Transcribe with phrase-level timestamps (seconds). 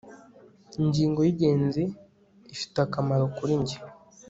[0.79, 1.83] Ingingo yingenzi
[2.53, 3.77] ifite akamaro kuri njye